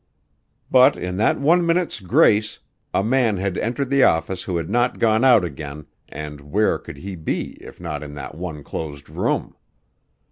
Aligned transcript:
But 0.71 0.97
in 0.97 1.17
that 1.17 1.39
one 1.39 1.63
minute's 1.63 1.99
grace 1.99 2.57
a 2.91 3.03
man 3.03 3.37
had 3.37 3.55
entered 3.59 3.91
the 3.91 4.01
office 4.01 4.41
who 4.41 4.57
had 4.57 4.67
not 4.67 4.97
gone 4.97 5.23
out 5.23 5.45
again, 5.45 5.85
and 6.09 6.41
where 6.49 6.79
could 6.79 6.97
he 6.97 7.13
be 7.15 7.49
if 7.63 7.79
not 7.79 8.01
in 8.01 8.15
that 8.15 8.33
one 8.33 8.63
closed 8.63 9.11
room? 9.11 9.55